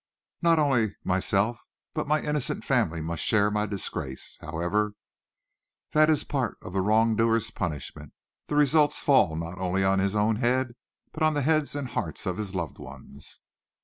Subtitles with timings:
[0.41, 1.61] Not only myself
[1.93, 4.39] but my innocent family must share my disgrace.
[4.41, 4.95] However,
[5.91, 8.11] that is part of the wrongdoer's punishment
[8.47, 10.73] that results fall not only on his own head,
[11.11, 13.41] but on the heads and hearts of his loved ones."